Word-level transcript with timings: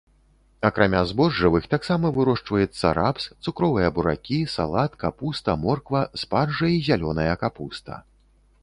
Акрамя 0.67 1.01
збожжавых 1.09 1.67
таксама 1.73 2.11
вырошчваецца 2.15 2.93
рапс, 2.99 3.27
цукровыя 3.45 3.93
буракі, 3.99 4.41
салат, 4.55 4.91
капуста, 5.05 5.49
морква, 5.69 6.01
спаржа 6.25 6.67
і 6.79 6.83
зялёная 6.91 7.31
капуста. 7.47 8.03